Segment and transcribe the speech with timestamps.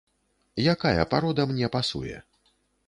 [0.73, 2.17] Якая парода мне пасуе?